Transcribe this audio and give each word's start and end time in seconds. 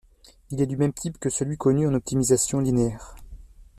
Il 0.49 0.59
est 0.59 0.65
du 0.65 0.77
même 0.77 0.93
type 0.93 1.19
que 1.19 1.29
celui 1.29 1.57
connu 1.59 1.85
en 1.85 1.93
optimisation 1.93 2.59
linéaire. 2.59 3.15